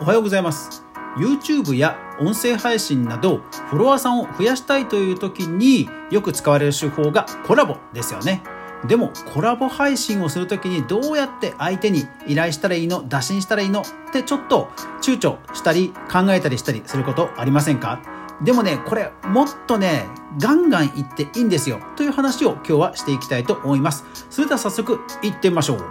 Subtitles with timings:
[0.00, 0.84] おはようございます。
[1.16, 8.44] YouTube や音声配信などフォロワーさんを増やしたいという時によく使われる手法がコラボですよね。
[8.86, 14.68] でもコラボ配信をする時にどうやって相手に依頼したらいいの打診したらいいのってちょっと
[15.02, 18.00] 躊躇したり考えたりしたりすることありませんか？
[18.40, 20.04] でもねこれもっとね
[20.38, 21.80] ガンガンいっていいんですよ。
[21.96, 24.04] という話を今日はしていきたいと思います。
[24.30, 25.84] それでは早速いってみましょう。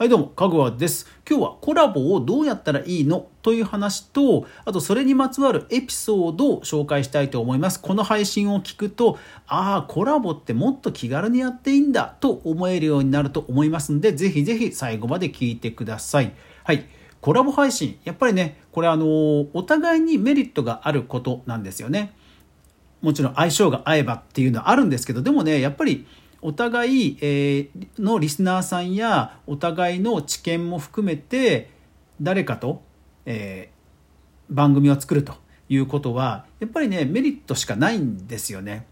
[0.00, 1.06] はいどうも、かぐわです。
[1.28, 7.78] 今日はコラボをどうやったらいいのという話と、あとそれにまつわるエピソードを紹介したいと思います。
[7.78, 16.32] この配信を聞くと、ああ、コラボってもっと気軽にやっていいんだと思えるようになると思いますんで、ぜひぜひ最後まで聞いてください。
[16.64, 16.86] はい。
[17.20, 17.98] コラボ配信。
[18.04, 19.04] やっぱりね、これあの、
[19.52, 22.14] お互いにメリットがあることなんですよね。
[23.02, 26.06] もちろん相性が合えばっていうのはあるんですけど、でもね、やっぱり
[26.42, 27.68] お互い、え
[27.98, 31.70] のリスナーさんやお互いの知見も含めて
[32.20, 32.82] 誰かと、
[33.26, 33.70] え、
[34.48, 35.34] 番組を作ると
[35.68, 38.86] いうことはやっぱりねメリットしかないんですよね。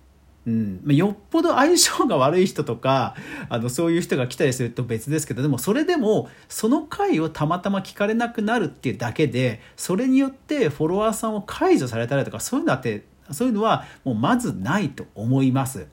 [0.47, 3.15] うんよっぽど相性が悪い人とか
[3.51, 15.87] あのそういう人が来たりすると別ですけどでもそれでもその回をたまたま聞かれなくなるっていうだけでそれによってフォロワーさんを解除されたりとかそういうのってそういうのはもうまずないと思います。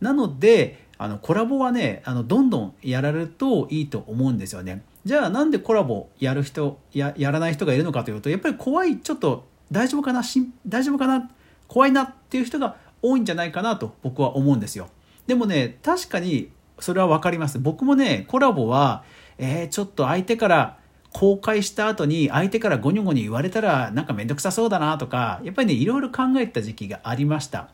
[0.00, 4.82] なのであのコラボはねあのどんどんやられるといいと思うんですよね。
[5.04, 10.22] じゃあなんでコラボやる人ややらない人がいるのかというとやっぱり怖いちょっと大丈夫かな
[10.66, 11.30] 大丈夫かな
[11.68, 14.88] 怖いなっていう人が多いんじゃないかなと僕は思うんですよ。
[15.26, 17.58] でもね確かにそれは分かります。
[17.58, 19.04] 僕もねコラボは、
[19.38, 20.78] えー、ちょっと相手から
[21.12, 27.70] 公開した後に相手からゴニョゴニョ言われたらなんかめんどくさそうだなとかやっぱりねいろいろ考えた時期がありました。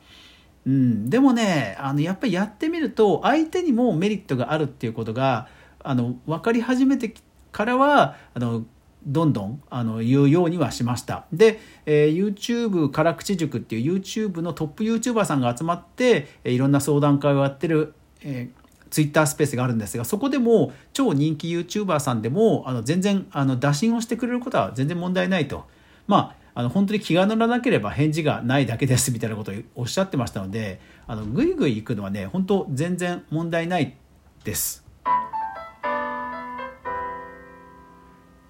[0.67, 5.49] うん、でもねあのやっぱりやってみると相手にもメリットがあるっていうことが
[5.83, 7.15] あの分かり始めて
[7.53, 8.65] からはあの
[9.07, 11.27] どんどんあの言うようにはしました。
[11.33, 25.67] で、えー、YouTube 辛口塾っていう YouTube のトップ YouTuber さんが集まって、えー、いろんな相談会をやってる、えー Twitter スペースがあるんですがそこでも超人気 YouTuber さんでもあの全然あの打診をしてくれることは全然問題ないと。
[26.07, 33.95] まああの本当に気が乗らなければ返事がないだけですみたいなことをおっしゃってましたのであのぐいぐい行くのはね本当全然問題ない
[34.43, 34.83] です。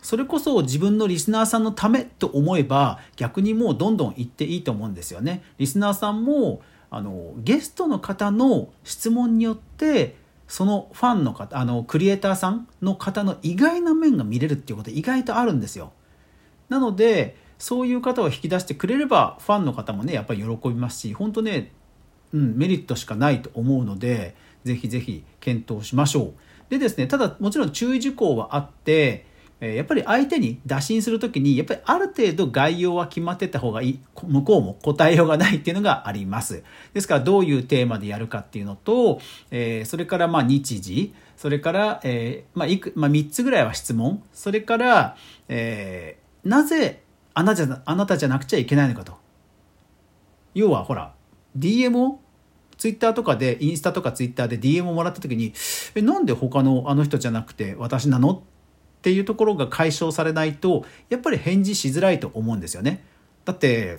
[0.00, 5.42] それこそ自分のリスナーさんのためと思えば逆にもうどんどん言っていいと思うんですよね。
[5.58, 10.14] リスナーさんもあのゲストの方の質問によって
[10.46, 15.90] そのファンの方あのクリエイターさんの方の意外な面が見れるっていうこと意外とあるんですよ。
[16.68, 21.72] なのでそういう方を引き出してくれればファンの方もねやっぱり喜びますし本当ね、
[22.32, 24.34] うん、メリットしかないと思うので
[24.64, 26.34] ぜひぜひ検討しましょう。
[26.68, 29.24] でですねただもちろん注意事項はあって
[29.58, 36.62] やっぱり相手に打診する時にやっぱりある程度概要は決まってた方がいい向こうも答えようがないっていうのがあります
[36.92, 39.18] ですからどういうテーマでやるかっていうのと、
[39.50, 45.16] えー、それからまあ日時それから、えーまあいくまあ、3つぐらいは質問それから、
[45.48, 47.00] えー、なぜ
[47.38, 49.19] あなたあなたじゃなくちゃいけないのかと。
[50.54, 51.12] 要はほら
[51.58, 52.19] DM を
[52.78, 55.52] ツイッターとかでインスタとかツイッターで DM をもらった時に
[55.94, 58.41] えなんで他のあの人じゃなくて私なのっ
[59.02, 63.04] ていうところが解消されないとやっぱり返事しづらいと思うんですよね。
[63.44, 63.98] だって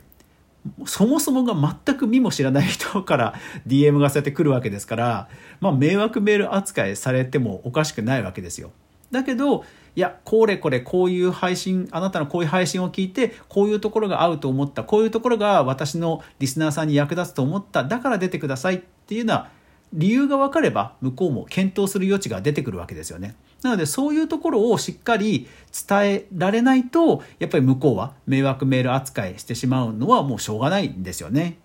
[0.88, 1.54] そもそもが
[1.86, 3.36] 全く見も知らない人から
[3.68, 5.30] DM がそうやって来るわけですから、
[5.62, 8.72] まあ、迷惑メール扱いされてもおかしくないわけですよ。
[9.12, 9.64] だけど
[9.98, 19.50] いやこれこれこういう配信あなたのこういう配信を聞いてこういうところが合うと思ったこういうところが私のリスナーさんに役立つと思っただから出てくださいっていうような
[19.94, 23.36] 理由が分かれば向こうも検討する余地が出てくるわけですよね。
[23.64, 25.48] なのでそういうところをしっかり
[25.88, 31.58] 伝えられないとやっぱり向こうは迷惑メール扱いしてしまうのはもうしょうがないんですよね。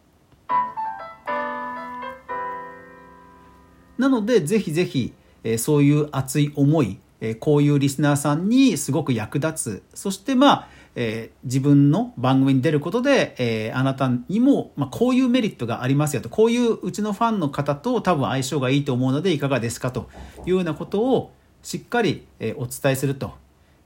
[3.98, 5.12] なのでぜひぜひ、
[5.44, 9.83] えそういう熱い思いえこういうリスナーさんにすごく役立つ。
[9.95, 16.28] そしてまあ、えー、自分の番組に出ることで、えー、あなたにも、まあ、こういうメリットがありますよと。
[16.28, 20.10] こういううちのファンの方と多分相性がいいと思うのでいかがですかと
[20.45, 21.30] いうようなことを
[21.63, 23.41] しっかり、えー、お伝えすると。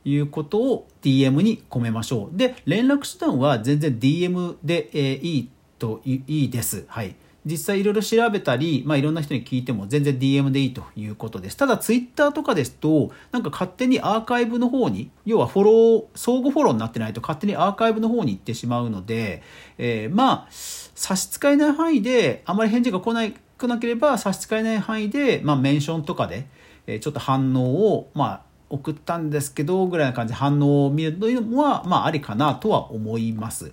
[0.08, 2.38] いうことを DM に込めましょう。
[2.38, 5.50] で連絡手段は全然 DM で、え、いい
[5.80, 6.84] といいです。
[6.86, 7.16] はい。
[7.46, 11.56] 実際いろいろ調べたり、まあ、いろんな人に聞いても全然 DM でいいということです。
[11.56, 19.42] ただ Twitter とかですと、なんか勝手にアーカイブの方に、要はフォロー、相互フォローになってないと勝手にアーカイブの方に行ってしまうので、
[19.78, 26.46] えー、まあ、差し支えない範囲で、あまり返事が来ないくなければ差し支えない範囲で、まあ、メンションとかで、
[26.88, 33.72] えー、ちょっと反応を、まあ、送ったんですけどぐらいな感じで反応を見るというのはまあありかなとは思います。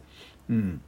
[0.49, 0.81] うん。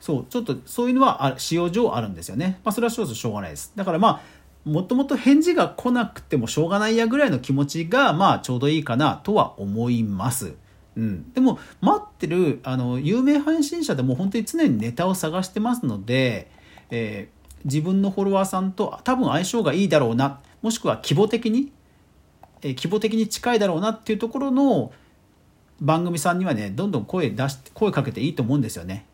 [0.00, 2.60] そう、ちょっとそういうのは使用上あるんですよね。
[2.64, 3.72] まあそれはちょっとしょうがないです。
[3.76, 4.20] だからまあ
[4.68, 10.54] もともと返事が来なくてもしょうがないやぐらいの気持ちがまあちょうどいいかなとは思います。
[10.96, 16.50] うん、でも待ってるあの有名配信者でも本当に常にネタを探してますので、
[16.90, 21.70] えー、自分のフォロワーさんと多分相性がいいだろうなもしくは規模的に、
[22.62, 24.92] えー、規模的に近いだろうなっていうところの
[25.80, 29.06] 番組さんにはねどんどん声出し声かけていいと思うんですよね。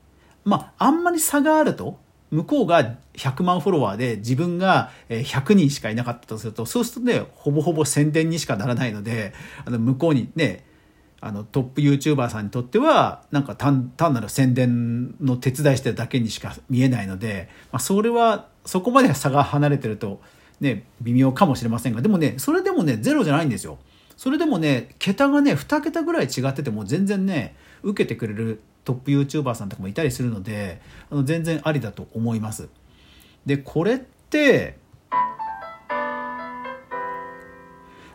[0.44, 1.98] まああんまり差があると
[2.30, 9.32] 向こうが100万フォロワーで自分が100人しかいなかったとするとそうするとねほぼほぼ宣伝にしかならないので
[9.64, 10.64] あの向こうにね
[11.20, 20.20] あのトップ YouTuber さんにとってはなんか単なる宣伝の手伝いしてるだけにしか見えないので、まあ、それはそこまで差が離れてると
[20.60, 23.78] ね微妙かもしれませんがでもねそれでもねゼロじゃないんですよ。
[24.16, 32.68] それでもね桁がね2桁ぐらい違ってても全然ね受けてくれるトップ YouTuber さんとかもいたりするのであの全然ありだと思います。
[33.46, 34.78] でこれって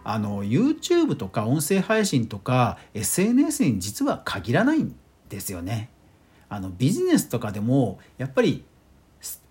[0.04, 4.96] あの YouTube とか音声配信とか SNS に実は限らないん
[5.30, 5.90] ですよね。
[6.50, 8.64] あのビジネスとかでもやっぱり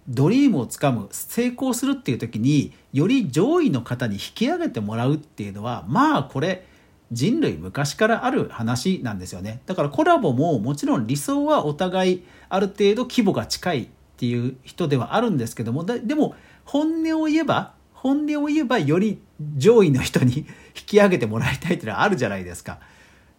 [0.08, 6.66] ドリームをつかむ成功するっていう時により上位の方に引き上げてもらうっていうのはまあこれ
[7.10, 9.60] 人類昔からある話なんですよね。
[9.66, 16.34] だからコラボももちろん理想はお互いある程度規模が近いっていう人ではあるんですけどもでも
[16.64, 19.20] 本音を言えば本音を言えばより
[19.56, 20.46] 上位の人に
[20.76, 22.78] 引き上げてもらいたいっていうのはあるじゃないですか。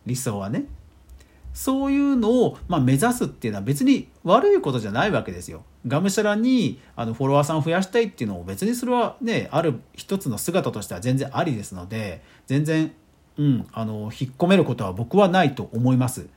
[0.05, 0.65] 理想はね。
[1.53, 5.63] そういうのを、まあ、目指すっていうのは別に悪いことじゃないわけですよ。
[5.87, 12.91] がむしゃらにあのフォロワーさんを増やしたいっていうのを別にそれはねある一つの姿としては全然ありですので全然、
[13.39, 16.27] うん、あの引っ込めることは僕はないと思います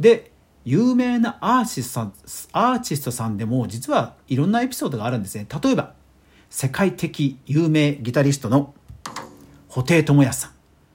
[0.00, 0.30] で
[0.64, 2.12] 有名なアーティストさん
[2.52, 5.94] アーティストさんでも実はいろんなエピソードがあるんですね例えば
[6.50, 8.74] 世界的有名ギタリストの
[9.68, 10.50] 布袋寅泰さん。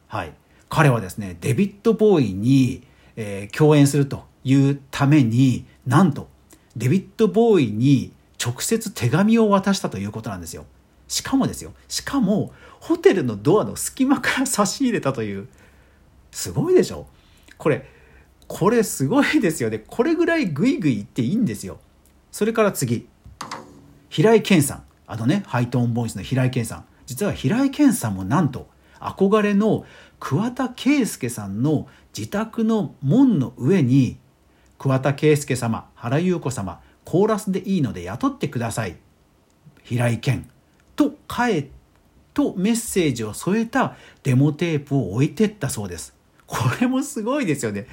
[0.07, 0.33] はい。
[0.69, 2.83] 彼はですね、デビッド・ボーイに、
[3.15, 6.27] えー、共演するというために、なんと、
[6.75, 8.11] デビッド・ボーイに
[8.43, 10.65] 直接手紙を渡したということなんですよ。
[11.13, 11.73] しかもですよ。
[11.87, 15.47] しかも、ホテルのドアの隙間から差し入れたという。
[16.31, 17.07] すごいでしょ？
[17.57, 17.87] これ、
[18.47, 19.83] これすごいですよね。
[19.85, 21.79] これぐらいグイグイ言っていいんですよ。
[22.31, 23.07] それから次。
[24.09, 24.83] 平井堅さん。
[25.05, 28.69] あのねハイトーンボイスの平井堅さん実は平井堅さんもなんと
[28.99, 29.85] 憧れの
[30.19, 31.87] 桑田佳祐さんの
[32.17, 34.17] 自宅の門の上に
[34.79, 38.95] 桑田佳祐様原優子様コーラスでいいので雇ってください
[39.83, 40.45] 平井堅
[40.95, 41.69] と帰え
[42.33, 46.15] とメッセージを添えたデモテープを置いてったそうです
[46.47, 47.87] これもすごいですよね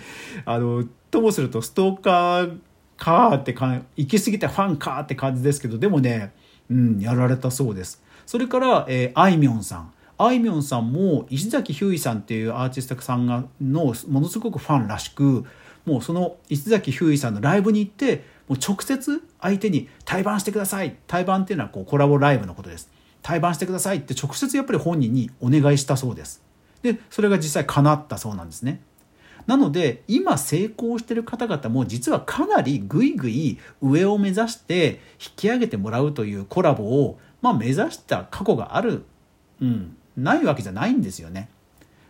[0.44, 2.58] あのともするとストーカー
[2.96, 6.32] かーってか行き過ぎたファンかーって感じですけどでもね
[6.70, 8.02] うん、やられたそうです。
[8.24, 9.92] それから、えー、あいみょんさん。
[10.16, 15.46] あいみょんさんも石崎ひゅーいさんっていうアーティストさんがのものすごくファンらしく
[15.86, 20.96] もうその石崎ひゅーいさんのライブに行ってもう直接相手に対バンしてください。
[21.06, 22.90] 対バンっていうのはこうコラボライブのことです。
[23.22, 26.42] 対バンしてくださいって直接やっぱり本人にお願いしたそうです。
[26.82, 28.80] でそれが実際叶ったそうなんですね。
[29.46, 39.04] なので今成功してる方々も実はかなりぐいぐい上を目指して引き上げてもらうというコラボを、まあ、目指した過去がある、
[39.60, 41.48] うん、ないわけじゃないんですよね。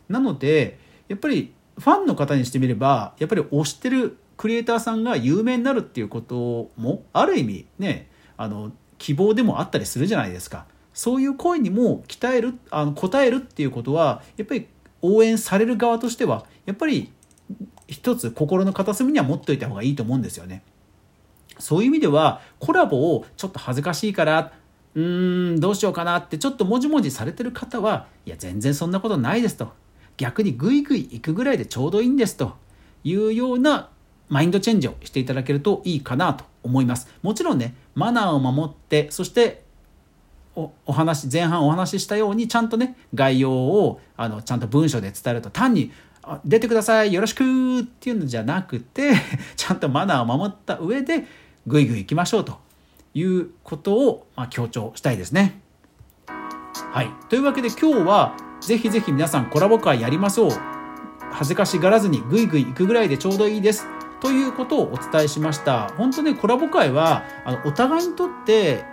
[0.08, 0.78] なので
[1.08, 10.64] やっぱりファンの方にしてみればやっぱり推してるクリエイターさんが有名になるっていうこともある意味ねあの希望でもあったりするじゃないですか。
[10.94, 14.66] そういう声にも鍛えるあの応えるっていうことはやっぱり
[15.02, 17.12] 応援される側としてはやっぱり
[17.86, 20.62] 一つ心の片隅には持っておいた方がいいと思うんですよね。
[21.58, 24.52] そういう意味ではコラボをちょっと恥ずかしいから
[24.94, 29.74] うーんどうしようかなってちょっともじもじされてる方はいや全然そんなことないですと
[30.16, 32.56] 逆にグイグイ行くぐらいでちょうどいいんですと
[33.04, 33.90] いうような
[34.30, 39.62] マインドチェンジをしていただけるといいかなと思いますもちろんねマナーを守ってそして
[40.56, 45.92] おお話前半お話ししたようにちゃんとね概要をあのちゃんと文章で伝えると単に
[46.44, 49.12] 出てくださいよろしくっていうのじゃなくて
[49.56, 51.26] ちゃんとマナーを守った上で
[51.66, 52.58] ぐいぐい行きましょうと
[53.14, 55.60] いうことを、まあ強調したいですね。
[56.92, 57.10] はい。
[57.28, 60.50] というわけで今日はぜひぜひ皆さんコラボ会やりましょう。
[61.32, 63.86] 恥ずかしがらずにぐいぐい行くぐらいでちょうどいいです。
[64.20, 65.88] ということをお伝えしました。
[65.96, 68.84] 本当ね、コラボ会はあのお互いにとって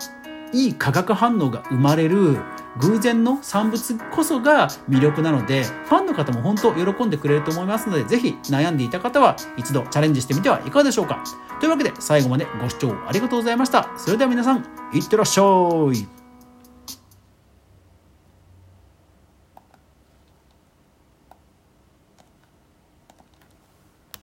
[0.53, 2.37] いい化学反応が生まれる
[2.79, 11.23] 偶然の産物こそが魅力なのでファンの方も本当喜んでくれると思いますのでぜひ悩んでいた方は一度チャレンジしてみてはいかがでしょうか。
[11.59, 13.89] というわけで最後までご視聴ありがとうございました。
[13.97, 15.43] それでは皆さんいってらっしゃ
[15.93, 16.16] い。